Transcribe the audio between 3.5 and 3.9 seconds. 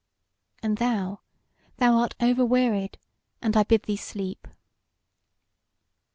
I bid